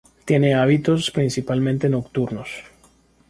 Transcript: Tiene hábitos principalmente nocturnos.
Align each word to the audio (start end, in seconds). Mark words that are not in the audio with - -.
Tiene 0.25 0.55
hábitos 0.55 1.11
principalmente 1.11 1.87
nocturnos. 1.87 2.49